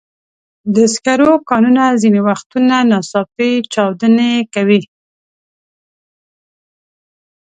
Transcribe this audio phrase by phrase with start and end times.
[0.75, 4.81] د سکرو کانونه ځینې وختونه ناڅاپي چاودنې کوي.